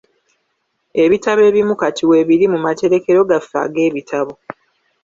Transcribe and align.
Ebitabo 1.03 1.41
ebimu 1.49 1.73
kati 1.81 2.03
weebiri 2.09 2.45
mu 2.53 2.59
materekero 2.65 3.19
gaffe 3.29 3.55
ag'ebitabo. 3.65 4.33